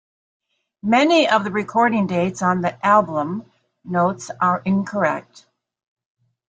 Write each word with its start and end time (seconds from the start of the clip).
Many 0.81 1.29
of 1.29 1.43
the 1.43 1.51
recording 1.51 2.07
dates 2.07 2.41
on 2.41 2.61
the 2.61 2.83
album 2.83 3.45
notes 3.85 4.31
are 4.39 4.63
incorrect. 4.65 5.45